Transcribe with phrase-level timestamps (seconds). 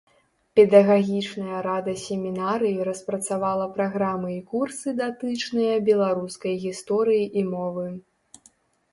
[0.57, 7.85] Педагагічная рада семінарыі распрацавала праграмы і курсы датычныя беларускай гісторыі і мовы.